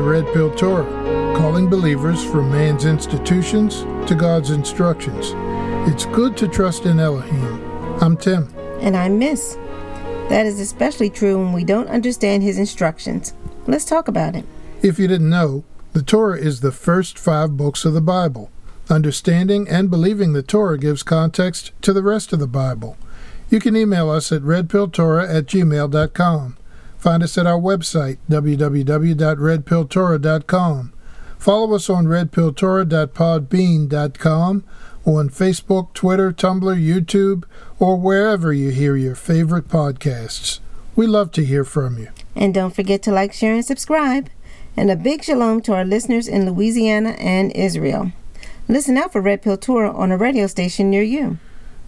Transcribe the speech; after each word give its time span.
To 0.00 0.06
Red 0.06 0.32
Pill 0.32 0.50
Torah, 0.54 1.34
calling 1.36 1.68
believers 1.68 2.24
from 2.24 2.50
man's 2.50 2.86
institutions 2.86 3.82
to 4.08 4.14
God's 4.14 4.48
instructions. 4.48 5.32
It's 5.92 6.06
good 6.06 6.38
to 6.38 6.48
trust 6.48 6.86
in 6.86 6.98
Elohim. 6.98 7.62
I'm 8.00 8.16
Tim. 8.16 8.50
And 8.80 8.96
I'm 8.96 9.18
Miss. 9.18 9.58
That 10.30 10.46
is 10.46 10.58
especially 10.58 11.10
true 11.10 11.36
when 11.36 11.52
we 11.52 11.64
don't 11.64 11.90
understand 11.90 12.42
his 12.42 12.56
instructions. 12.56 13.34
Let's 13.66 13.84
talk 13.84 14.08
about 14.08 14.34
it. 14.34 14.46
If 14.80 14.98
you 14.98 15.06
didn't 15.06 15.28
know, 15.28 15.64
the 15.92 16.02
Torah 16.02 16.38
is 16.38 16.60
the 16.60 16.72
first 16.72 17.18
five 17.18 17.58
books 17.58 17.84
of 17.84 17.92
the 17.92 18.00
Bible. 18.00 18.50
Understanding 18.88 19.68
and 19.68 19.90
believing 19.90 20.32
the 20.32 20.42
Torah 20.42 20.78
gives 20.78 21.02
context 21.02 21.72
to 21.82 21.92
the 21.92 22.02
rest 22.02 22.32
of 22.32 22.38
the 22.38 22.46
Bible. 22.46 22.96
You 23.50 23.60
can 23.60 23.76
email 23.76 24.08
us 24.08 24.32
at 24.32 24.40
redpilltorah 24.40 25.28
at 25.28 25.44
gmail.com. 25.44 26.56
Find 27.00 27.22
us 27.22 27.38
at 27.38 27.46
our 27.46 27.58
website, 27.58 28.18
www.redpilltorah.com. 28.28 30.92
Follow 31.38 31.74
us 31.74 31.88
on 31.88 32.04
redpilltorah.podbean.com, 32.04 34.64
on 35.06 35.30
Facebook, 35.30 35.94
Twitter, 35.94 36.30
Tumblr, 36.30 36.60
YouTube, 36.60 37.44
or 37.78 37.96
wherever 37.96 38.52
you 38.52 38.68
hear 38.68 38.96
your 38.96 39.14
favorite 39.14 39.66
podcasts. 39.66 40.60
We 40.94 41.06
love 41.06 41.32
to 41.32 41.42
hear 41.42 41.64
from 41.64 41.96
you. 41.96 42.08
And 42.36 42.52
don't 42.52 42.74
forget 42.74 43.02
to 43.04 43.10
like, 43.10 43.32
share, 43.32 43.54
and 43.54 43.64
subscribe. 43.64 44.28
And 44.76 44.90
a 44.90 44.96
big 44.96 45.24
shalom 45.24 45.62
to 45.62 45.72
our 45.72 45.86
listeners 45.86 46.28
in 46.28 46.44
Louisiana 46.44 47.16
and 47.18 47.50
Israel. 47.52 48.12
Listen 48.68 48.98
out 48.98 49.12
for 49.12 49.22
Red 49.22 49.40
Pill 49.40 49.56
Torah 49.56 49.96
on 49.96 50.12
a 50.12 50.18
radio 50.18 50.46
station 50.46 50.90
near 50.90 51.02
you. 51.02 51.38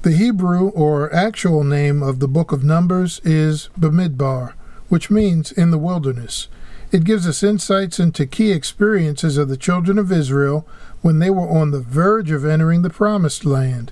The 0.01 0.13
Hebrew 0.13 0.71
or 0.71 1.15
actual 1.15 1.65
name 1.65 2.03
of 2.03 2.19
the 2.19 2.29
book 2.29 2.51
of 2.51 2.65
Numbers 2.65 3.21
is 3.25 3.69
Bamidbar 3.79 4.55
which 4.93 5.11
means 5.11 5.51
in 5.51 5.71
the 5.71 5.79
wilderness. 5.79 6.49
It 6.91 7.05
gives 7.05 7.27
us 7.27 7.43
insights 7.43 7.99
into 7.99 8.27
key 8.27 8.53
experiences 8.53 9.39
of 9.39 9.49
the 9.49 9.57
children 9.57 9.97
of 9.97 10.13
Israel 10.13 10.69
when 11.01 11.19
they 11.19 11.31
were 11.31 11.49
on 11.49 11.71
the 11.71 11.81
verge 11.81 12.31
of 12.31 12.45
entering 12.45 12.83
the 12.83 12.91
Promised 12.91 13.47
Land. 13.47 13.91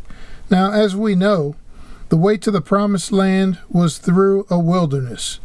Now, 0.50 0.70
as 0.72 0.94
we 0.94 1.14
know, 1.14 1.56
the 2.10 2.18
way 2.18 2.36
to 2.36 2.50
the 2.50 2.60
Promised 2.60 3.12
Land 3.12 3.58
was 3.70 3.96
through 3.96 4.46
a 4.50 4.58
wilderness. 4.58 5.40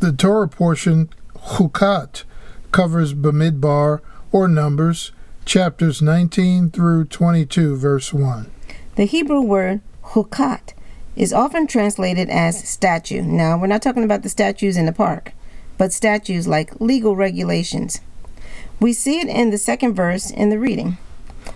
The 0.00 0.12
Torah 0.12 0.46
portion, 0.46 1.08
Chukat, 1.34 2.24
covers 2.70 3.14
Bamidbar 3.14 4.02
or 4.30 4.46
Numbers, 4.46 5.12
chapters 5.46 6.02
19 6.02 6.68
through 6.68 7.06
22, 7.06 7.76
verse 7.76 8.12
1. 8.12 8.50
The 8.96 9.06
Hebrew 9.06 9.40
word 9.40 9.80
Chukat 10.02 10.74
is 11.18 11.32
often 11.32 11.66
translated 11.66 12.30
as 12.30 12.66
statute. 12.66 13.24
Now, 13.24 13.58
we're 13.58 13.66
not 13.66 13.82
talking 13.82 14.04
about 14.04 14.22
the 14.22 14.28
statues 14.28 14.76
in 14.76 14.86
the 14.86 14.92
park, 14.92 15.32
but 15.76 15.92
statues 15.92 16.46
like 16.46 16.80
legal 16.80 17.16
regulations. 17.16 18.00
We 18.78 18.92
see 18.92 19.18
it 19.18 19.28
in 19.28 19.50
the 19.50 19.58
second 19.58 19.94
verse 19.94 20.30
in 20.30 20.50
the 20.50 20.60
reading. 20.60 20.96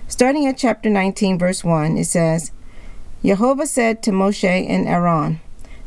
Starting 0.09 0.47
at 0.47 0.59
chapter 0.59 0.91
19, 0.91 1.39
verse 1.39 1.63
1, 1.63 1.97
it 1.97 2.07
says, 2.07 2.51
Jehovah 3.25 3.67
said 3.67 4.03
to 4.03 4.11
Moshe 4.11 4.45
and 4.45 4.89
Aaron, 4.89 5.41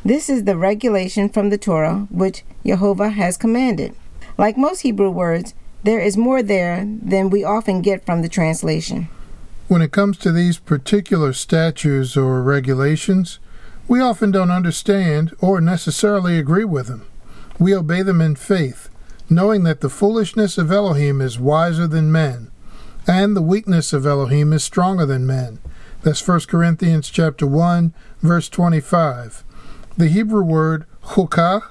This 0.06 0.30
is 0.30 0.46
the 0.46 0.56
regulation 0.56 1.28
from 1.28 1.50
the 1.50 1.58
Torah 1.58 2.08
which 2.10 2.44
Jehovah 2.66 3.10
has 3.10 3.36
commanded. 3.36 3.94
Like 4.38 4.58
most 4.58 4.82
Hebrew 4.82 5.10
words, 5.10 5.54
there 5.84 6.00
is 6.00 6.16
more 6.16 6.42
there 6.42 6.88
than 7.02 7.30
we 7.30 7.44
often 7.44 7.82
get 7.82 8.06
from 8.06 8.22
the 8.22 8.30
translation. 8.30 9.10
When 9.68 9.82
it 9.82 9.92
comes 9.92 10.18
to 10.20 10.32
these 10.32 10.60
particular 10.60 11.34
statutes 11.34 12.16
or 12.16 12.42
regulations, 12.42 13.40
we 13.88 14.02
often 14.02 14.32
don't 14.32 14.52
understand 14.52 15.36
or 15.40 15.62
necessarily 15.62 16.38
agree 16.38 16.66
with 16.66 16.88
them. 16.88 17.06
We 17.60 17.76
obey 17.76 18.02
them 18.02 18.22
in 18.22 18.36
faith, 18.36 18.90
knowing 19.30 19.64
that 19.64 19.82
the 19.82 19.90
foolishness 19.90 20.58
of 20.58 20.72
Elohim 20.72 21.22
is 21.22 21.40
wiser 21.40 21.88
than 21.88 22.12
men, 22.12 22.52
and 23.08 23.36
the 23.36 23.42
weakness 23.42 23.94
of 23.94 24.06
Elohim 24.06 24.52
is 24.54 24.64
stronger 24.64 25.06
than 25.06 25.28
men. 25.28 25.60
That's 26.04 26.28
1 26.28 26.42
Corinthians 26.42 27.10
chapter 27.10 27.48
1, 27.48 27.94
verse 28.22 28.50
25. 28.50 29.44
The 29.98 30.08
Hebrew 30.08 30.44
word 30.44 30.86
chukah 31.04 31.64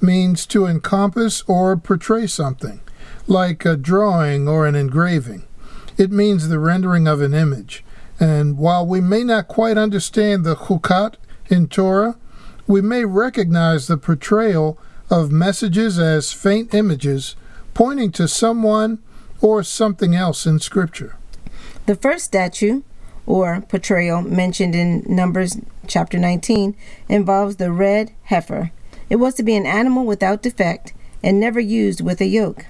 means 0.00 0.46
to 0.46 0.66
encompass 0.66 1.42
or 1.46 1.76
portray 1.76 2.26
something, 2.26 2.80
like 3.26 3.64
a 3.64 3.76
drawing 3.76 4.48
or 4.48 4.66
an 4.66 4.74
engraving. 4.74 5.44
It 5.98 6.10
means 6.10 6.48
the 6.48 6.58
rendering 6.58 7.06
of 7.06 7.20
an 7.20 7.34
image. 7.34 7.84
And 8.20 8.56
while 8.56 8.86
we 8.86 9.00
may 9.00 9.24
not 9.24 9.48
quite 9.48 9.76
understand 9.76 10.44
the 10.44 10.54
chukat 10.54 11.16
in 11.52 11.68
Torah, 11.68 12.16
we 12.66 12.80
may 12.80 13.04
recognize 13.04 13.86
the 13.86 13.98
portrayal 13.98 14.78
of 15.10 15.30
messages 15.30 15.98
as 15.98 16.32
faint 16.32 16.72
images 16.72 17.36
pointing 17.74 18.10
to 18.12 18.26
someone 18.26 18.98
or 19.42 19.62
something 19.62 20.14
else 20.14 20.46
in 20.46 20.58
Scripture. 20.58 21.16
The 21.84 21.94
first 21.94 22.24
statue 22.24 22.82
or 23.26 23.60
portrayal 23.60 24.22
mentioned 24.22 24.74
in 24.74 25.04
Numbers 25.06 25.58
chapter 25.86 26.18
19 26.18 26.74
involves 27.08 27.56
the 27.56 27.70
red 27.70 28.12
heifer. 28.24 28.72
It 29.10 29.16
was 29.16 29.34
to 29.34 29.42
be 29.42 29.54
an 29.54 29.66
animal 29.66 30.06
without 30.06 30.42
defect 30.42 30.94
and 31.22 31.38
never 31.38 31.60
used 31.60 32.00
with 32.00 32.20
a 32.20 32.26
yoke. 32.26 32.66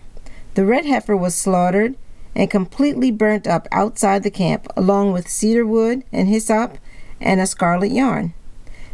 The 0.54 0.66
red 0.66 0.87
heifer 0.87 1.16
was 1.16 1.34
slaughtered 1.37 1.94
and 2.34 2.50
completely 2.50 3.10
burnt 3.10 3.47
up 3.47 3.69
outside 3.71 4.22
the 4.22 4.31
camp, 4.31 4.66
along 4.76 5.12
with 5.12 5.28
cedar 5.28 5.66
wood 5.66 6.03
and 6.10 6.28
hyssop 6.28 6.78
and 7.21 7.41
a 7.41 7.47
scarlet 7.47 7.92
yarn. 7.92 8.34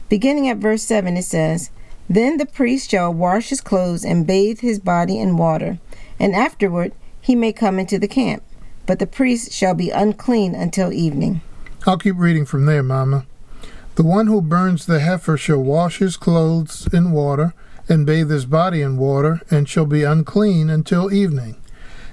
Beginning 0.08 0.48
at 0.48 0.56
verse 0.56 0.82
7, 0.84 1.18
it 1.18 1.24
says, 1.24 1.70
Then 2.08 2.38
the 2.38 2.46
priest 2.46 2.90
shall 2.90 3.12
wash 3.12 3.50
his 3.50 3.60
clothes 3.60 4.06
and 4.06 4.26
bathe 4.26 4.60
his 4.60 4.78
body 4.78 5.18
in 5.18 5.36
water, 5.36 5.78
and 6.18 6.34
afterward 6.34 6.92
he 7.20 7.36
may 7.36 7.52
come 7.52 7.78
into 7.78 7.98
the 7.98 8.08
camp. 8.08 8.42
But 8.86 9.00
the 9.00 9.06
priest 9.06 9.52
shall 9.52 9.74
be 9.74 9.90
unclean 9.90 10.54
until 10.54 10.94
evening. 10.94 11.42
I'll 11.86 11.98
keep 11.98 12.16
reading 12.16 12.46
from 12.46 12.64
there, 12.64 12.82
Mama. 12.82 13.26
The 13.96 14.02
one 14.02 14.28
who 14.28 14.40
burns 14.40 14.86
the 14.86 15.00
heifer 15.00 15.36
shall 15.36 15.62
wash 15.62 15.98
his 15.98 16.16
clothes 16.16 16.88
in 16.90 17.12
water, 17.12 17.52
and 17.86 18.06
bathe 18.06 18.30
his 18.30 18.46
body 18.46 18.80
in 18.80 18.96
water, 18.96 19.42
and 19.50 19.68
shall 19.68 19.84
be 19.84 20.04
unclean 20.04 20.70
until 20.70 21.12
evening. 21.12 21.56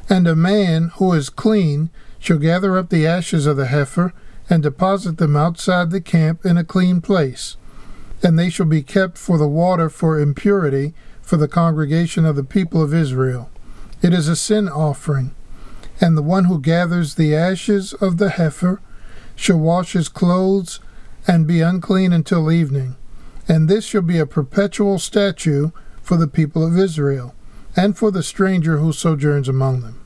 And 0.09 0.27
a 0.27 0.35
man 0.35 0.91
who 0.95 1.13
is 1.13 1.29
clean 1.29 1.91
shall 2.19 2.39
gather 2.39 2.77
up 2.77 2.89
the 2.89 3.07
ashes 3.07 3.45
of 3.45 3.55
the 3.55 3.67
heifer, 3.67 4.11
and 4.49 4.61
deposit 4.63 5.17
them 5.17 5.37
outside 5.37 5.91
the 5.91 6.01
camp 6.01 6.45
in 6.45 6.57
a 6.57 6.65
clean 6.65 6.99
place 6.99 7.55
and 8.23 8.37
they 8.37 8.49
shall 8.49 8.65
be 8.65 8.81
kept 8.81 9.17
for 9.17 9.37
the 9.37 9.47
water 9.47 9.89
for 9.89 10.19
impurity 10.19 10.93
for 11.21 11.37
the 11.37 11.47
congregation 11.47 12.25
of 12.25 12.35
the 12.35 12.43
people 12.43 12.81
of 12.81 12.93
Israel. 12.93 13.49
It 14.01 14.13
is 14.13 14.27
a 14.27 14.35
sin 14.35 14.69
offering. 14.69 15.33
And 15.99 16.17
the 16.17 16.21
one 16.21 16.45
who 16.45 16.59
gathers 16.59 17.15
the 17.15 17.35
ashes 17.35 17.93
of 17.93 18.17
the 18.17 18.31
heifer 18.31 18.81
shall 19.35 19.57
wash 19.57 19.93
his 19.93 20.09
clothes 20.09 20.79
and 21.27 21.47
be 21.47 21.61
unclean 21.61 22.13
until 22.13 22.51
evening. 22.51 22.95
And 23.47 23.67
this 23.67 23.85
shall 23.85 24.01
be 24.01 24.17
a 24.17 24.25
perpetual 24.25 24.99
statute 24.99 25.71
for 26.01 26.17
the 26.17 26.27
people 26.27 26.65
of 26.65 26.77
Israel, 26.77 27.33
and 27.75 27.97
for 27.97 28.11
the 28.11 28.23
stranger 28.23 28.77
who 28.77 28.93
sojourns 28.93 29.49
among 29.49 29.81
them. 29.81 29.99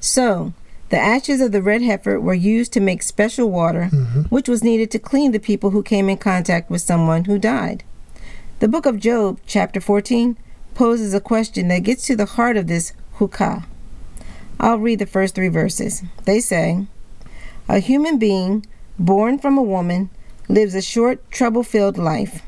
So, 0.00 0.52
the 0.88 0.98
ashes 0.98 1.40
of 1.40 1.52
the 1.52 1.62
red 1.62 1.82
heifer 1.82 2.20
were 2.20 2.34
used 2.34 2.72
to 2.72 2.80
make 2.80 3.02
special 3.02 3.50
water, 3.50 3.88
mm-hmm. 3.92 4.22
which 4.22 4.48
was 4.48 4.62
needed 4.62 4.90
to 4.92 4.98
clean 4.98 5.32
the 5.32 5.40
people 5.40 5.70
who 5.70 5.82
came 5.82 6.08
in 6.08 6.16
contact 6.16 6.70
with 6.70 6.80
someone 6.80 7.24
who 7.24 7.38
died. 7.38 7.82
The 8.60 8.68
book 8.68 8.86
of 8.86 9.00
Job, 9.00 9.40
chapter 9.46 9.80
14, 9.80 10.38
poses 10.74 11.12
a 11.12 11.20
question 11.20 11.68
that 11.68 11.80
gets 11.80 12.06
to 12.06 12.16
the 12.16 12.26
heart 12.26 12.56
of 12.56 12.68
this 12.68 12.92
hukah. 13.16 13.64
I'll 14.60 14.78
read 14.78 15.00
the 15.00 15.06
first 15.06 15.34
three 15.34 15.48
verses. 15.48 16.02
They 16.24 16.40
say, 16.40 16.86
A 17.68 17.80
human 17.80 18.18
being, 18.18 18.64
born 18.98 19.38
from 19.38 19.58
a 19.58 19.62
woman, 19.62 20.10
lives 20.48 20.74
a 20.74 20.82
short, 20.82 21.30
trouble 21.30 21.62
filled 21.62 21.98
life. 21.98 22.42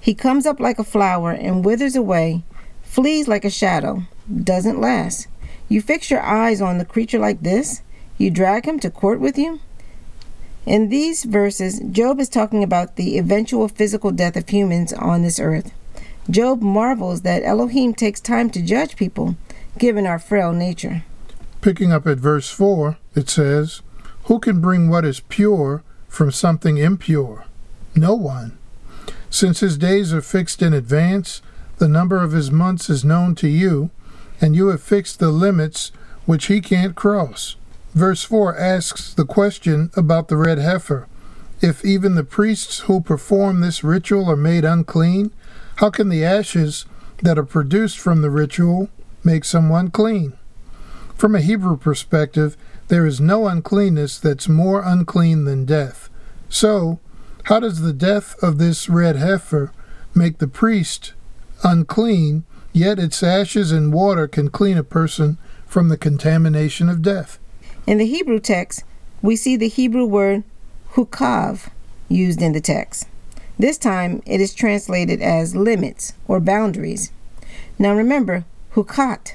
He 0.00 0.14
comes 0.14 0.46
up 0.46 0.60
like 0.60 0.78
a 0.78 0.84
flower 0.84 1.30
and 1.30 1.64
withers 1.64 1.96
away, 1.96 2.42
flees 2.82 3.28
like 3.28 3.44
a 3.44 3.50
shadow, 3.50 4.02
doesn't 4.42 4.80
last. 4.80 5.28
You 5.68 5.82
fix 5.82 6.10
your 6.10 6.22
eyes 6.22 6.62
on 6.62 6.78
the 6.78 6.84
creature 6.84 7.18
like 7.18 7.42
this? 7.42 7.82
You 8.16 8.30
drag 8.30 8.66
him 8.66 8.80
to 8.80 8.90
court 8.90 9.20
with 9.20 9.36
you? 9.36 9.60
In 10.64 10.88
these 10.88 11.24
verses, 11.24 11.80
Job 11.80 12.20
is 12.20 12.28
talking 12.28 12.62
about 12.62 12.96
the 12.96 13.18
eventual 13.18 13.68
physical 13.68 14.10
death 14.10 14.36
of 14.36 14.48
humans 14.48 14.92
on 14.92 15.22
this 15.22 15.38
earth. 15.38 15.72
Job 16.30 16.60
marvels 16.60 17.22
that 17.22 17.42
Elohim 17.42 17.94
takes 17.94 18.20
time 18.20 18.50
to 18.50 18.62
judge 18.62 18.96
people, 18.96 19.36
given 19.78 20.06
our 20.06 20.18
frail 20.18 20.52
nature. 20.52 21.04
Picking 21.60 21.92
up 21.92 22.06
at 22.06 22.18
verse 22.18 22.50
4, 22.50 22.98
it 23.14 23.28
says, 23.30 23.80
Who 24.24 24.38
can 24.38 24.60
bring 24.60 24.88
what 24.88 25.04
is 25.04 25.20
pure 25.20 25.82
from 26.06 26.30
something 26.30 26.76
impure? 26.76 27.44
No 27.94 28.14
one. 28.14 28.58
Since 29.30 29.60
his 29.60 29.78
days 29.78 30.12
are 30.12 30.22
fixed 30.22 30.62
in 30.62 30.72
advance, 30.72 31.42
the 31.78 31.88
number 31.88 32.22
of 32.22 32.32
his 32.32 32.50
months 32.50 32.90
is 32.90 33.04
known 33.04 33.34
to 33.36 33.48
you, 33.48 33.90
and 34.40 34.54
you 34.54 34.68
have 34.68 34.82
fixed 34.82 35.18
the 35.18 35.30
limits 35.30 35.92
which 36.26 36.46
he 36.46 36.60
can't 36.60 36.94
cross. 36.94 37.56
Verse 37.94 38.22
4 38.22 38.56
asks 38.56 39.14
the 39.14 39.24
question 39.24 39.90
about 39.96 40.28
the 40.28 40.36
red 40.36 40.58
heifer. 40.58 41.08
If 41.60 41.84
even 41.84 42.14
the 42.14 42.24
priests 42.24 42.80
who 42.80 43.00
perform 43.00 43.60
this 43.60 43.82
ritual 43.82 44.30
are 44.30 44.36
made 44.36 44.64
unclean, 44.64 45.32
how 45.76 45.90
can 45.90 46.08
the 46.08 46.24
ashes 46.24 46.86
that 47.22 47.38
are 47.38 47.44
produced 47.44 47.98
from 47.98 48.22
the 48.22 48.30
ritual 48.30 48.88
make 49.24 49.44
someone 49.44 49.90
clean? 49.90 50.34
From 51.16 51.34
a 51.34 51.40
Hebrew 51.40 51.76
perspective, 51.76 52.56
there 52.88 53.06
is 53.06 53.20
no 53.20 53.48
uncleanness 53.48 54.18
that's 54.18 54.48
more 54.48 54.82
unclean 54.84 55.44
than 55.44 55.64
death. 55.64 56.08
So, 56.48 57.00
how 57.44 57.60
does 57.60 57.80
the 57.80 57.92
death 57.92 58.40
of 58.42 58.58
this 58.58 58.88
red 58.88 59.16
heifer 59.16 59.72
make 60.14 60.38
the 60.38 60.48
priest 60.48 61.14
unclean, 61.64 62.44
yet 62.72 62.98
its 62.98 63.22
ashes 63.22 63.72
and 63.72 63.92
water 63.92 64.28
can 64.28 64.50
clean 64.50 64.78
a 64.78 64.82
person 64.82 65.38
from 65.66 65.88
the 65.88 65.96
contamination 65.96 66.88
of 66.88 67.02
death? 67.02 67.38
In 67.86 67.98
the 67.98 68.06
Hebrew 68.06 68.40
text, 68.40 68.84
we 69.22 69.36
see 69.36 69.56
the 69.56 69.68
Hebrew 69.68 70.04
word 70.04 70.44
hukav 70.92 71.70
used 72.08 72.40
in 72.42 72.52
the 72.52 72.60
text. 72.60 73.06
This 73.58 73.78
time 73.78 74.22
it 74.26 74.40
is 74.40 74.54
translated 74.54 75.20
as 75.20 75.56
limits 75.56 76.12
or 76.26 76.40
boundaries. 76.40 77.10
Now 77.78 77.94
remember, 77.94 78.44
hukat 78.74 79.34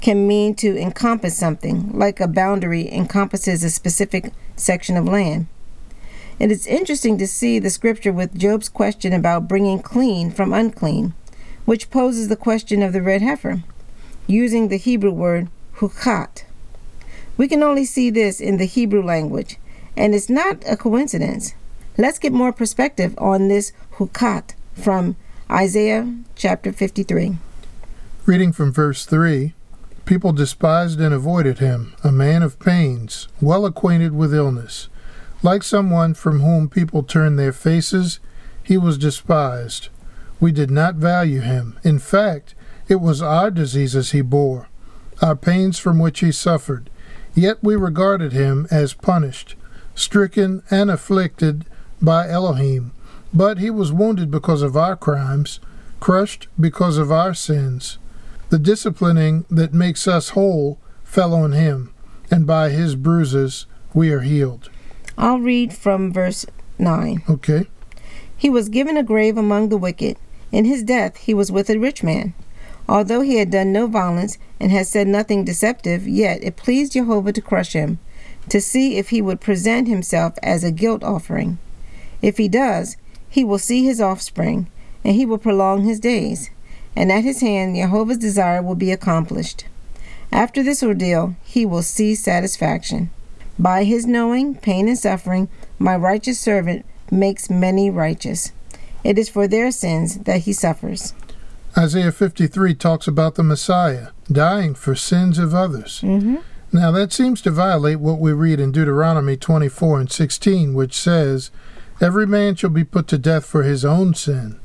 can 0.00 0.28
mean 0.28 0.54
to 0.56 0.76
encompass 0.78 1.36
something, 1.36 1.98
like 1.98 2.20
a 2.20 2.28
boundary 2.28 2.92
encompasses 2.92 3.64
a 3.64 3.70
specific 3.70 4.32
section 4.54 4.96
of 4.96 5.06
land. 5.06 5.46
It 6.38 6.50
is 6.50 6.66
interesting 6.66 7.16
to 7.18 7.26
see 7.26 7.58
the 7.58 7.70
scripture 7.70 8.12
with 8.12 8.38
Job's 8.38 8.68
question 8.68 9.12
about 9.12 9.48
bringing 9.48 9.80
clean 9.80 10.30
from 10.30 10.52
unclean, 10.52 11.14
which 11.64 11.90
poses 11.90 12.28
the 12.28 12.36
question 12.36 12.82
of 12.82 12.92
the 12.92 13.02
red 13.02 13.22
heifer, 13.22 13.62
using 14.26 14.68
the 14.68 14.76
Hebrew 14.76 15.10
word 15.10 15.48
hukat. 15.76 16.44
We 17.36 17.48
can 17.48 17.62
only 17.62 17.84
see 17.84 18.10
this 18.10 18.40
in 18.40 18.58
the 18.58 18.64
Hebrew 18.64 19.02
language, 19.02 19.58
and 19.96 20.14
it's 20.14 20.30
not 20.30 20.62
a 20.68 20.76
coincidence. 20.76 21.54
Let's 21.96 22.18
get 22.18 22.32
more 22.32 22.52
perspective 22.52 23.14
on 23.18 23.48
this 23.48 23.72
hukat 23.94 24.54
from 24.74 25.16
Isaiah 25.50 26.12
chapter 26.34 26.72
53. 26.72 27.36
Reading 28.26 28.52
from 28.52 28.72
verse 28.72 29.04
3 29.04 29.52
People 30.04 30.32
despised 30.32 31.00
and 31.00 31.14
avoided 31.14 31.60
him, 31.60 31.94
a 32.04 32.12
man 32.12 32.42
of 32.42 32.58
pains, 32.58 33.28
well 33.40 33.64
acquainted 33.64 34.14
with 34.14 34.34
illness. 34.34 34.88
Like 35.42 35.62
someone 35.62 36.14
from 36.14 36.40
whom 36.40 36.68
people 36.68 37.02
turn 37.02 37.36
their 37.36 37.52
faces, 37.52 38.20
he 38.62 38.76
was 38.76 38.98
despised. 38.98 39.88
We 40.40 40.52
did 40.52 40.70
not 40.70 40.96
value 40.96 41.40
him. 41.40 41.78
In 41.82 41.98
fact, 41.98 42.54
it 42.88 42.96
was 42.96 43.22
our 43.22 43.50
diseases 43.50 44.10
he 44.10 44.20
bore, 44.20 44.68
our 45.22 45.36
pains 45.36 45.78
from 45.78 45.98
which 45.98 46.20
he 46.20 46.32
suffered. 46.32 46.90
Yet 47.34 47.58
we 47.62 47.76
regarded 47.76 48.32
him 48.32 48.66
as 48.70 48.94
punished, 48.94 49.56
stricken, 49.94 50.62
and 50.70 50.90
afflicted 50.90 51.64
by 52.00 52.28
Elohim, 52.28 52.92
but 53.32 53.58
he 53.58 53.70
was 53.70 53.92
wounded 53.92 54.30
because 54.30 54.62
of 54.62 54.76
our 54.76 54.96
crimes, 54.96 55.60
crushed 55.98 56.48
because 56.60 56.98
of 56.98 57.10
our 57.10 57.34
sins. 57.34 57.98
The 58.50 58.58
disciplining 58.58 59.46
that 59.50 59.72
makes 59.72 60.06
us 60.06 60.30
whole 60.30 60.78
fell 61.02 61.32
on 61.34 61.52
him, 61.52 61.92
and 62.30 62.46
by 62.46 62.70
his 62.70 62.94
bruises 62.94 63.66
we 63.94 64.10
are 64.10 64.20
healed. 64.20 64.70
I'll 65.16 65.40
read 65.40 65.72
from 65.72 66.12
verse 66.12 66.44
9. 66.78 67.22
Okay. 67.28 67.68
He 68.36 68.50
was 68.50 68.68
given 68.68 68.96
a 68.96 69.02
grave 69.02 69.38
among 69.38 69.68
the 69.68 69.76
wicked. 69.76 70.18
In 70.54 70.66
his 70.66 70.84
death 70.84 71.16
he 71.16 71.34
was 71.34 71.50
with 71.50 71.68
a 71.68 71.80
rich 71.80 72.04
man. 72.04 72.32
Although 72.88 73.22
he 73.22 73.38
had 73.38 73.50
done 73.50 73.72
no 73.72 73.88
violence 73.88 74.38
and 74.60 74.70
had 74.70 74.86
said 74.86 75.08
nothing 75.08 75.44
deceptive, 75.44 76.06
yet 76.06 76.44
it 76.44 76.54
pleased 76.54 76.92
Jehovah 76.92 77.32
to 77.32 77.40
crush 77.40 77.72
him, 77.72 77.98
to 78.50 78.60
see 78.60 78.96
if 78.96 79.08
he 79.08 79.20
would 79.20 79.40
present 79.40 79.88
himself 79.88 80.34
as 80.44 80.62
a 80.62 80.70
guilt 80.70 81.02
offering. 81.02 81.58
If 82.22 82.38
he 82.38 82.46
does, 82.46 82.96
he 83.28 83.42
will 83.42 83.58
see 83.58 83.84
his 83.84 84.00
offspring, 84.00 84.68
and 85.02 85.16
he 85.16 85.26
will 85.26 85.38
prolong 85.38 85.82
his 85.82 85.98
days, 85.98 86.50
and 86.94 87.10
at 87.10 87.24
his 87.24 87.40
hand 87.40 87.74
Jehovah's 87.74 88.18
desire 88.18 88.62
will 88.62 88.76
be 88.76 88.92
accomplished. 88.92 89.64
After 90.30 90.62
this 90.62 90.84
ordeal, 90.84 91.34
he 91.42 91.66
will 91.66 91.82
see 91.82 92.14
satisfaction. 92.14 93.10
By 93.58 93.82
his 93.82 94.06
knowing 94.06 94.54
pain 94.54 94.86
and 94.86 94.96
suffering, 94.96 95.48
my 95.80 95.96
righteous 95.96 96.38
servant 96.38 96.86
makes 97.10 97.50
many 97.50 97.90
righteous. 97.90 98.52
It 99.04 99.18
is 99.18 99.28
for 99.28 99.46
their 99.46 99.70
sins 99.70 100.18
that 100.20 100.40
he 100.40 100.52
suffers. 100.52 101.12
Isaiah 101.76 102.12
53 102.12 102.74
talks 102.74 103.06
about 103.06 103.34
the 103.34 103.42
Messiah 103.42 104.08
dying 104.32 104.74
for 104.74 104.94
sins 104.94 105.38
of 105.38 105.54
others. 105.54 106.00
Mm-hmm. 106.02 106.36
Now, 106.72 106.90
that 106.90 107.12
seems 107.12 107.40
to 107.42 107.50
violate 107.50 108.00
what 108.00 108.18
we 108.18 108.32
read 108.32 108.58
in 108.58 108.72
Deuteronomy 108.72 109.36
24 109.36 110.00
and 110.00 110.10
16, 110.10 110.74
which 110.74 110.94
says, 110.94 111.50
Every 112.00 112.26
man 112.26 112.56
shall 112.56 112.70
be 112.70 112.82
put 112.82 113.06
to 113.08 113.18
death 113.18 113.44
for 113.46 113.62
his 113.62 113.84
own 113.84 114.14
sin. 114.14 114.58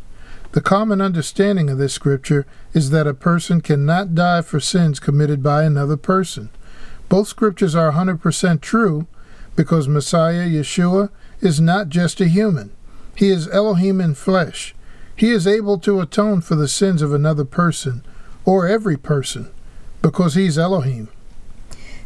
The 0.53 0.61
common 0.61 1.01
understanding 1.01 1.69
of 1.69 1.77
this 1.77 1.93
scripture 1.93 2.47
is 2.73 2.89
that 2.89 3.05
a 3.05 3.13
person 3.13 3.61
cannot 3.61 4.15
die 4.15 4.41
for 4.41 4.59
sins 4.59 4.99
committed 4.99 5.43
by 5.43 5.63
another 5.63 5.97
person. 5.97 6.49
Both 7.07 7.27
scriptures 7.27 7.75
are 7.75 7.91
100% 7.91 8.61
true 8.61 9.05
because 9.55 9.87
Messiah 9.87 10.47
Yeshua 10.47 11.09
is 11.41 11.59
not 11.59 11.89
just 11.89 12.19
a 12.21 12.27
human. 12.27 12.71
He 13.19 13.29
is 13.29 13.49
Elohim 13.49 13.99
in 13.99 14.15
flesh. 14.15 14.73
He 15.13 15.31
is 15.31 15.45
able 15.45 15.77
to 15.79 15.99
atone 15.99 16.39
for 16.39 16.55
the 16.55 16.69
sins 16.69 17.01
of 17.01 17.13
another 17.13 17.43
person 17.43 18.01
or 18.45 18.65
every 18.65 18.95
person 18.95 19.51
because 20.01 20.35
he's 20.35 20.57
Elohim. 20.57 21.09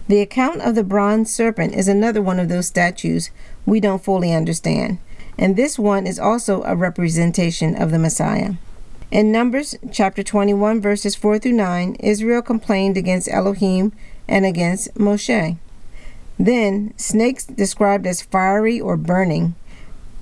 The 0.08 0.22
account 0.22 0.62
of 0.62 0.74
the 0.74 0.84
bronze 0.84 1.32
serpent 1.32 1.76
is 1.76 1.88
another 1.88 2.20
one 2.20 2.40
of 2.40 2.50
those 2.50 2.66
statues 2.66 3.30
we 3.64 3.80
don't 3.80 4.04
fully 4.04 4.34
understand 4.34 4.98
and 5.38 5.56
this 5.56 5.80
one 5.80 6.06
is 6.08 6.18
also 6.20 6.64
a 6.64 6.76
representation 6.76 7.76
of 7.76 7.92
the 7.92 8.00
Messiah. 8.00 8.54
In 9.12 9.32
Numbers 9.32 9.76
chapter 9.92 10.24
21, 10.24 10.82
verses 10.82 11.16
4 11.16 11.38
through 11.38 11.54
9, 11.54 11.96
Israel 12.00 12.42
complained 12.42 12.98
against 12.98 13.30
Elohim 13.30 13.92
and 14.28 14.46
against 14.46 14.94
Moshe. 14.96 15.58
Then 16.40 16.94
snakes, 16.98 17.46
described 17.46 18.08
as 18.08 18.24
fiery 18.24 18.82
or 18.82 18.98
burning, 18.98 19.54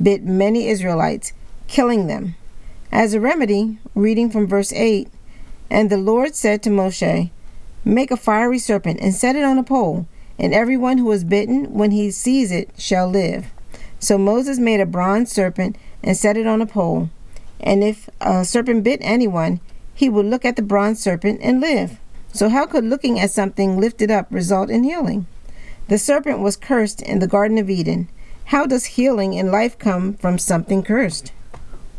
bit 0.02 0.24
many 0.24 0.68
Israelites, 0.68 1.34
killing 1.68 2.08
them. 2.08 2.36
As 2.92 3.14
a 3.14 3.20
remedy, 3.20 3.80
reading 3.96 4.30
from 4.30 4.48
verse 4.48 4.74
8, 4.74 5.08
and 5.70 5.90
the 5.90 5.98
Lord 5.98 6.36
said 6.36 6.62
to 6.64 6.70
Moshe, 6.70 7.30
Make 7.86 8.12
a 8.12 8.18
fiery 8.18 8.60
serpent 8.60 9.00
and 9.02 9.14
set 9.14 9.36
it 9.36 9.44
on 9.44 9.58
a 9.58 9.64
pole, 9.64 10.08
and 10.38 10.54
everyone 10.54 10.98
who 10.98 11.12
is 11.12 11.24
bitten, 11.24 11.74
when 11.74 11.92
he 11.92 12.12
sees 12.12 12.52
it, 12.52 12.70
shall 12.78 13.08
live. 13.08 13.52
So 14.00 14.18
Moses 14.18 14.60
made 14.60 14.80
a 14.80 14.86
bronze 14.86 15.32
serpent 15.32 15.78
and 16.04 16.18
set 16.18 16.38
it 16.38 16.48
on 16.48 16.62
a 16.62 16.66
pole. 16.66 17.10
And 17.60 17.84
if 17.84 18.10
a 18.20 18.44
serpent 18.44 18.84
bit 18.84 19.00
anyone, 19.04 19.60
he 19.94 20.10
would 20.10 20.26
look 20.26 20.44
at 20.44 20.56
the 20.56 20.62
bronze 20.62 21.02
serpent 21.02 21.40
and 21.44 21.62
live. 21.62 22.00
So, 22.34 22.50
how 22.50 22.66
could 22.66 22.86
looking 22.86 23.20
at 23.20 23.30
something 23.30 23.80
lifted 23.80 24.10
up 24.10 24.28
result 24.32 24.70
in 24.70 24.84
healing? 24.84 25.28
The 25.90 25.98
serpent 25.98 26.40
was 26.40 26.56
cursed 26.58 27.02
in 27.02 27.20
the 27.20 27.28
Garden 27.28 27.58
of 27.58 27.70
Eden. 27.70 28.08
How 28.52 28.66
does 28.66 28.98
healing 28.98 29.40
and 29.40 29.50
life 29.50 29.80
come 29.80 30.16
from 30.16 30.38
something 30.38 30.84
cursed? 30.84 31.32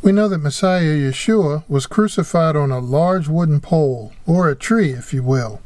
We 0.02 0.12
know 0.12 0.28
that 0.28 0.42
Messiah 0.42 0.82
Yeshua 0.82 1.64
was 1.66 1.86
crucified 1.86 2.56
on 2.56 2.70
a 2.70 2.78
large 2.78 3.26
wooden 3.26 3.58
pole, 3.58 4.12
or 4.26 4.50
a 4.50 4.54
tree, 4.54 4.90
if 4.90 5.14
you 5.14 5.22
will. 5.22 5.62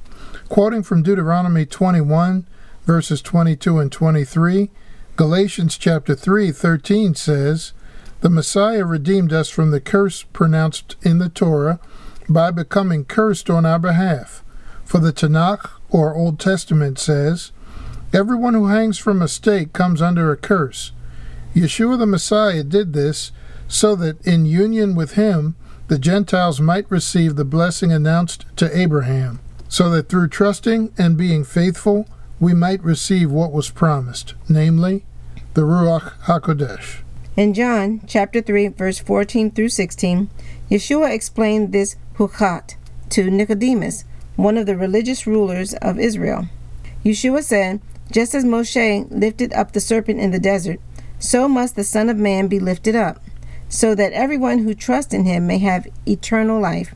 Quoting 0.49 0.85
from 0.85 1.03
Deuteronomy 1.03 1.67
21, 1.67 2.47
verses 2.85 3.21
22 3.21 3.81
and 3.81 3.91
23, 3.91 4.71
Galatians 5.17 5.77
chapter 5.77 6.15
3, 6.15 6.53
13 6.53 7.17
says, 7.17 7.73
The 8.21 8.31
Messiah 8.31 8.85
redeemed 8.85 9.33
us 9.33 9.51
from 9.51 9.73
the 9.73 9.81
curse 9.81 10.23
pronounced 10.23 10.95
in 11.03 11.19
the 11.19 11.29
Torah 11.29 11.81
by 12.29 12.53
becoming 12.53 13.05
cursed 13.05 13.51
on 13.51 13.67
our 13.67 13.81
behalf. 13.81 14.45
For 14.85 15.01
the 15.01 15.13
Tanakh, 15.13 15.69
or 15.91 16.15
Old 16.15 16.39
Testament, 16.39 17.01
says, 17.01 17.51
Everyone 18.13 18.55
who 18.55 18.67
hangs 18.67 18.99
from 18.99 19.21
a 19.21 19.29
stake 19.29 19.73
comes 19.73 20.01
under 20.01 20.31
a 20.31 20.37
curse. 20.37 20.93
Yeshua 21.55 21.99
the 21.99 22.07
Messiah 22.07 22.63
did 22.63 22.93
this 22.93 23.33
so 23.69 23.97
that 23.97 24.25
in 24.27 24.47
union 24.47 24.95
with 24.95 25.13
him 25.13 25.57
the 25.89 25.99
Gentiles 25.99 26.61
might 26.61 26.91
receive 26.91 27.37
the 27.37 27.45
blessing 27.45 27.93
announced 27.93 28.45
to 28.57 28.77
Abraham, 28.77 29.41
so 29.69 29.89
that 29.91 30.09
through 30.09 30.29
trusting 30.29 30.93
and 30.99 31.17
being 31.17 31.45
faithful, 31.45 32.09
we 32.41 32.53
might 32.53 32.83
receive 32.83 33.31
what 33.31 33.53
was 33.53 33.71
promised, 33.71 34.35
namely, 34.49 35.05
the 35.55 35.63
Ruach 35.63 36.13
HaKodesh. 36.25 36.99
In 37.37 37.55
John 37.55 38.03
chapter 38.07 38.41
3, 38.41 38.69
verse 38.69 38.99
14 38.99 39.51
through 39.51 39.69
16, 39.69 40.29
Yeshua 40.71 41.13
explained 41.13 41.73
this 41.73 41.97
hukat 42.17 42.77
to 43.11 43.31
Nicodemus, 43.31 44.05
one 44.37 44.57
of 44.57 44.67
the 44.67 44.77
religious 44.77 45.27
rulers 45.27 45.75
of 45.75 45.99
Israel. 45.99 46.49
Yeshua 47.05 47.43
said, 47.43 47.81
Just 48.11 48.35
as 48.35 48.45
Moshe 48.45 49.07
lifted 49.11 49.53
up 49.53 49.73
the 49.73 49.81
serpent 49.81 50.21
in 50.21 50.31
the 50.31 50.39
desert, 50.39 50.81
so 51.19 51.49
must 51.49 51.77
the 51.77 51.85
Son 51.85 52.09
of 52.09 52.17
Man 52.17 52.47
be 52.47 52.59
lifted 52.59 52.95
up, 52.95 53.21
so 53.69 53.95
that 53.95 54.13
everyone 54.13 54.59
who 54.59 54.75
trusts 54.75 55.13
in 55.13 55.25
him 55.25 55.47
may 55.47 55.59
have 55.59 55.89
eternal 56.07 56.61
life. 56.61 56.95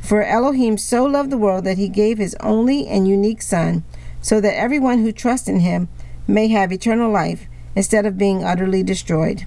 For 0.00 0.22
Elohim 0.22 0.76
so 0.78 1.04
loved 1.04 1.30
the 1.30 1.38
world 1.38 1.64
that 1.64 1.78
he 1.78 1.88
gave 1.88 2.18
his 2.18 2.36
only 2.40 2.86
and 2.86 3.06
unique 3.06 3.42
Son, 3.42 3.84
so 4.20 4.40
that 4.40 4.56
everyone 4.56 4.98
who 4.98 5.12
trusts 5.12 5.48
in 5.48 5.60
him 5.60 5.88
may 6.26 6.48
have 6.48 6.72
eternal 6.72 7.10
life 7.10 7.46
instead 7.74 8.06
of 8.06 8.18
being 8.18 8.44
utterly 8.44 8.82
destroyed. 8.82 9.46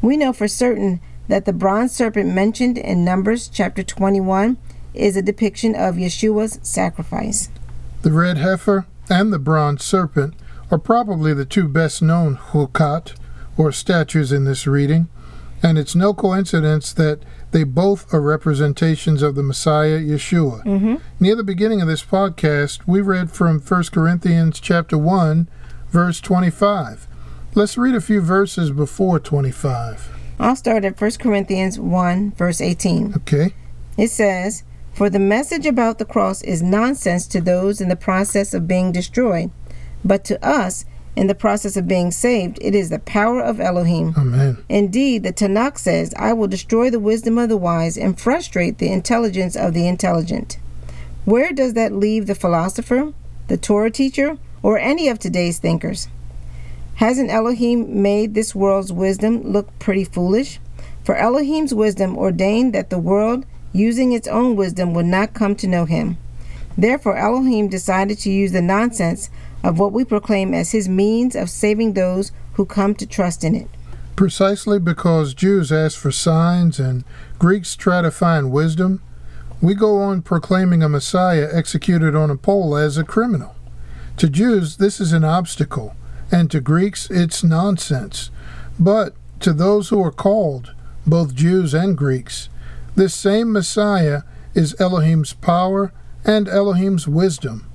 We 0.00 0.16
know 0.16 0.32
for 0.32 0.48
certain 0.48 1.00
that 1.28 1.44
the 1.44 1.52
bronze 1.52 1.92
serpent 1.92 2.34
mentioned 2.34 2.78
in 2.78 3.04
Numbers 3.04 3.48
chapter 3.48 3.82
21 3.82 4.56
is 4.94 5.16
a 5.16 5.22
depiction 5.22 5.74
of 5.74 5.96
Yeshua's 5.96 6.58
sacrifice. 6.62 7.48
The 8.02 8.12
red 8.12 8.38
heifer 8.38 8.86
and 9.08 9.32
the 9.32 9.38
bronze 9.38 9.84
serpent 9.84 10.34
are 10.72 10.78
probably 10.78 11.34
the 11.34 11.44
two 11.44 11.68
best 11.68 12.00
known 12.02 12.36
hukat, 12.36 13.14
or 13.58 13.70
statues 13.70 14.32
in 14.32 14.44
this 14.44 14.66
reading, 14.66 15.08
and 15.62 15.78
it's 15.78 15.94
no 15.94 16.14
coincidence 16.14 16.92
that 16.94 17.20
they 17.50 17.62
both 17.62 18.12
are 18.12 18.20
representations 18.20 19.22
of 19.22 19.34
the 19.34 19.42
Messiah 19.42 20.00
Yeshua. 20.00 20.64
Mm-hmm. 20.64 20.96
Near 21.20 21.36
the 21.36 21.44
beginning 21.44 21.82
of 21.82 21.88
this 21.88 22.02
podcast, 22.02 22.80
we 22.86 23.02
read 23.02 23.30
from 23.30 23.60
1 23.60 23.84
Corinthians 23.92 24.58
chapter 24.58 24.96
1, 24.96 25.48
verse 25.90 26.20
25. 26.20 27.06
Let's 27.54 27.76
read 27.76 27.94
a 27.94 28.00
few 28.00 28.22
verses 28.22 28.70
before 28.70 29.20
25. 29.20 30.08
I'll 30.40 30.56
start 30.56 30.86
at 30.86 30.98
1 30.98 31.10
Corinthians 31.20 31.78
1, 31.78 32.32
verse 32.32 32.62
18. 32.62 33.14
Okay? 33.18 33.54
It 33.98 34.08
says, 34.08 34.64
For 34.94 35.10
the 35.10 35.18
message 35.18 35.66
about 35.66 35.98
the 35.98 36.06
cross 36.06 36.40
is 36.42 36.62
nonsense 36.62 37.26
to 37.26 37.42
those 37.42 37.82
in 37.82 37.90
the 37.90 37.96
process 37.96 38.54
of 38.54 38.66
being 38.66 38.90
destroyed, 38.90 39.50
but 40.04 40.24
to 40.24 40.44
us, 40.44 40.84
in 41.14 41.26
the 41.26 41.34
process 41.34 41.76
of 41.76 41.86
being 41.86 42.10
saved, 42.10 42.58
it 42.62 42.74
is 42.74 42.88
the 42.88 42.98
power 42.98 43.40
of 43.40 43.60
Elohim. 43.60 44.14
Amen. 44.16 44.64
Indeed, 44.68 45.22
the 45.22 45.32
Tanakh 45.32 45.78
says, 45.78 46.14
I 46.16 46.32
will 46.32 46.48
destroy 46.48 46.88
the 46.88 46.98
wisdom 46.98 47.36
of 47.36 47.50
the 47.50 47.56
wise 47.56 47.98
and 47.98 48.18
frustrate 48.18 48.78
the 48.78 48.90
intelligence 48.90 49.54
of 49.54 49.74
the 49.74 49.86
intelligent. 49.86 50.58
Where 51.24 51.52
does 51.52 51.74
that 51.74 51.92
leave 51.92 52.26
the 52.26 52.34
philosopher, 52.34 53.12
the 53.48 53.58
Torah 53.58 53.90
teacher, 53.90 54.38
or 54.62 54.78
any 54.78 55.08
of 55.08 55.18
today's 55.18 55.58
thinkers? 55.58 56.08
Hasn't 56.94 57.30
Elohim 57.30 58.02
made 58.02 58.34
this 58.34 58.54
world's 58.54 58.92
wisdom 58.92 59.42
look 59.42 59.78
pretty 59.78 60.04
foolish? 60.04 60.60
For 61.04 61.16
Elohim's 61.16 61.74
wisdom 61.74 62.16
ordained 62.16 62.72
that 62.72 62.90
the 62.90 62.98
world, 62.98 63.44
using 63.72 64.12
its 64.12 64.28
own 64.28 64.56
wisdom, 64.56 64.94
would 64.94 65.06
not 65.06 65.34
come 65.34 65.56
to 65.56 65.66
know 65.66 65.84
him. 65.84 66.16
Therefore, 66.76 67.16
Elohim 67.16 67.68
decided 67.68 68.18
to 68.20 68.30
use 68.30 68.52
the 68.52 68.62
nonsense 68.62 69.28
of 69.62 69.78
what 69.78 69.92
we 69.92 70.04
proclaim 70.04 70.52
as 70.54 70.72
his 70.72 70.88
means 70.88 71.36
of 71.36 71.50
saving 71.50 71.92
those 71.92 72.32
who 72.54 72.64
come 72.64 72.94
to 72.94 73.06
trust 73.06 73.44
in 73.44 73.54
it. 73.54 73.68
Precisely 74.16 74.78
because 74.78 75.34
Jews 75.34 75.72
ask 75.72 75.98
for 75.98 76.12
signs 76.12 76.78
and 76.78 77.04
Greeks 77.38 77.76
try 77.76 78.02
to 78.02 78.10
find 78.10 78.52
wisdom, 78.52 79.02
we 79.60 79.74
go 79.74 79.98
on 79.98 80.22
proclaiming 80.22 80.82
a 80.82 80.88
Messiah 80.88 81.48
executed 81.52 82.14
on 82.14 82.30
a 82.30 82.36
pole 82.36 82.76
as 82.76 82.98
a 82.98 83.04
criminal. 83.04 83.54
To 84.18 84.28
Jews, 84.28 84.76
this 84.76 85.00
is 85.00 85.12
an 85.12 85.24
obstacle, 85.24 85.94
and 86.30 86.50
to 86.50 86.60
Greeks, 86.60 87.08
it's 87.10 87.42
nonsense. 87.42 88.30
But 88.78 89.14
to 89.40 89.52
those 89.52 89.88
who 89.88 90.02
are 90.02 90.12
called, 90.12 90.74
both 91.06 91.34
Jews 91.34 91.74
and 91.74 91.96
Greeks, 91.96 92.48
this 92.94 93.14
same 93.14 93.52
Messiah 93.52 94.22
is 94.54 94.78
Elohim's 94.78 95.32
power 95.32 95.92
and 96.24 96.48
Elohim's 96.48 97.08
wisdom. 97.08 97.66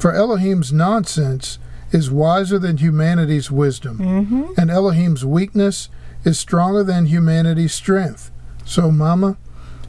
For 0.00 0.12
Elohim's 0.14 0.72
nonsense 0.72 1.58
is 1.92 2.10
wiser 2.10 2.58
than 2.58 2.78
humanity's 2.78 3.50
wisdom, 3.50 3.98
Mm-hmm. 3.98 4.52
and 4.56 4.70
Elohim's 4.70 5.24
weakness 5.26 5.88
is 6.24 6.38
stronger 6.38 6.82
than 6.82 7.06
humanity's 7.06 7.74
strength. 7.74 8.30
So, 8.64 8.90
Mama, 8.90 9.36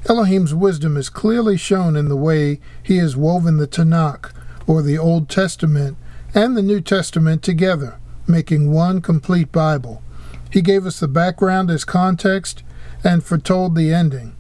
Elohim's 0.10 0.54
wisdom 0.54 0.98
is 0.98 1.10
clearly 1.10 1.56
shown 1.58 1.96
in 1.96 2.10
the 2.10 2.18
way 2.18 2.60
he 2.84 2.98
has 2.98 3.16
woven 3.16 3.56
the 3.58 3.68
Tanakh, 3.68 4.32
or 4.68 4.82
the 4.82 4.98
Old 4.98 5.30
Testament, 5.30 5.96
and 6.36 6.58
the 6.58 6.62
New 6.62 6.82
Testament 6.82 7.42
together, 7.42 7.98
making 8.28 8.70
one 8.72 9.00
complete 9.02 9.52
Bible. 9.54 10.02
He 10.52 10.62
gave 10.62 10.86
us 10.86 11.00
the 11.00 11.08
background 11.08 11.70
as 11.72 11.86
context 11.86 12.64
and 13.04 13.24
foretold 13.24 13.76
the 13.76 13.94
ending, 13.94 14.36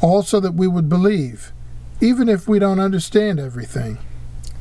all 0.00 0.22
so 0.22 0.40
that 0.40 0.54
we 0.54 0.66
would 0.66 0.88
believe, 0.88 1.52
even 2.00 2.26
if 2.28 2.48
we 2.48 2.58
don't 2.58 2.80
understand 2.80 3.38
everything. 3.38 3.98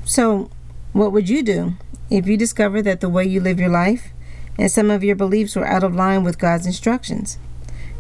So, 0.09 0.49
what 0.91 1.11
would 1.11 1.29
you 1.29 1.43
do 1.43 1.73
if 2.09 2.25
you 2.25 2.35
discovered 2.35 2.81
that 2.81 2.99
the 2.99 3.07
way 3.07 3.25
you 3.25 3.39
live 3.39 3.59
your 3.59 3.69
life 3.69 4.09
and 4.57 4.71
some 4.71 4.89
of 4.89 5.03
your 5.03 5.15
beliefs 5.15 5.55
were 5.55 5.67
out 5.67 5.83
of 5.83 5.93
line 5.93 6.23
with 6.23 6.39
God's 6.39 6.65
instructions? 6.65 7.37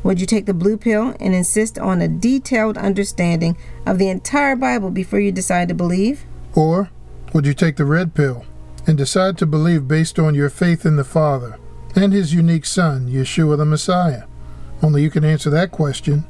Would 0.01 0.19
you 0.19 0.25
take 0.25 0.47
the 0.47 0.55
blue 0.55 0.75
pill 0.75 1.15
and 1.19 1.35
insist 1.35 1.77
on 1.77 2.01
a 2.01 2.07
detailed 2.07 2.79
understanding 2.79 3.57
of 3.85 3.99
the 3.99 4.09
entire 4.09 4.55
Bible 4.55 4.89
before 4.89 5.19
you 5.19 5.31
decide 5.31 5.67
to 5.67 5.75
believe? 5.75 6.25
Or 6.55 6.89
would 7.31 7.45
you 7.45 7.53
take 7.53 7.75
the 7.75 7.85
red 7.85 8.15
pill 8.15 8.43
and 8.87 8.97
decide 8.97 9.37
to 9.37 9.45
believe 9.45 9.87
based 9.87 10.17
on 10.17 10.33
your 10.33 10.49
faith 10.49 10.87
in 10.87 10.95
the 10.95 11.03
Father 11.03 11.59
and 11.95 12.11
his 12.11 12.33
unique 12.33 12.65
Son, 12.65 13.07
Yeshua 13.07 13.55
the 13.55 13.65
Messiah? 13.65 14.23
Only 14.81 15.03
you 15.03 15.11
can 15.11 15.23
answer 15.23 15.51
that 15.51 15.69
question. 15.69 16.25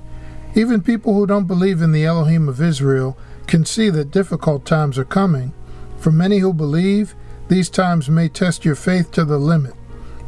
Even 0.55 0.81
people 0.81 1.13
who 1.13 1.25
don't 1.25 1.47
believe 1.47 1.81
in 1.81 1.93
the 1.93 2.03
Elohim 2.03 2.49
of 2.49 2.59
Israel 2.59 3.17
can 3.47 3.63
see 3.63 3.89
that 3.89 4.11
difficult 4.11 4.65
times 4.65 4.97
are 4.97 5.05
coming. 5.05 5.53
For 5.99 6.11
many 6.11 6.39
who 6.39 6.53
believe, 6.53 7.15
these 7.49 7.69
times 7.69 8.09
may 8.09 8.29
test 8.29 8.63
your 8.63 8.75
faith 8.75 9.11
to 9.11 9.25
the 9.25 9.37
limit. 9.37 9.73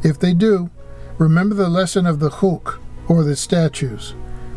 If 0.02 0.18
they 0.18 0.34
do, 0.34 0.70
remember 1.18 1.54
the 1.54 1.68
lesson 1.68 2.06
of 2.06 2.18
the 2.18 2.30
Chuk, 2.30 2.80
or 3.08 3.24
the 3.24 3.36
statues. 3.36 4.14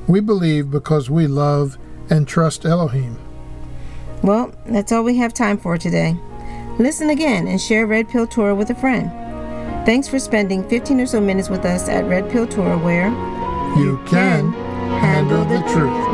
We 0.07 0.19
believe 0.19 0.69
because 0.69 1.10
we 1.10 1.27
love 1.27 1.77
and 2.10 2.27
trust 2.27 2.65
Elohim. 2.65 3.17
Well, 4.22 4.53
that's 4.65 4.91
all 4.91 5.03
we 5.03 5.17
have 5.17 5.34
time 5.34 5.57
for 5.57 5.77
today. 5.77 6.17
Listen 6.79 7.10
again 7.10 7.48
and 7.48 7.62
share 7.62 7.88
Red 7.88 8.10
Pill 8.10 8.27
Torah 8.27 8.55
with 8.55 8.69
a 8.69 8.75
friend. 8.75 9.12
Thanks 9.86 10.07
for 10.07 10.19
spending 10.19 10.67
15 10.67 11.00
or 11.00 11.05
so 11.05 11.22
minutes 11.22 11.50
with 11.50 11.63
us 11.63 11.88
at 11.88 12.05
Red 12.05 12.29
Pill 12.29 12.48
Torah, 12.48 12.77
where 12.77 13.10
You 13.77 14.00
can 14.07 14.51
handle 15.00 15.45
the 15.45 15.60
truth. 15.72 16.04